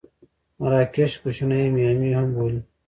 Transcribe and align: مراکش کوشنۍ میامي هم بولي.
مراکش 0.59 1.11
کوشنۍ 1.23 1.63
میامي 1.75 2.09
هم 2.17 2.27
بولي. 2.35 2.59